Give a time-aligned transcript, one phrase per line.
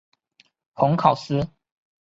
[0.73, 1.47] 蓬考斯。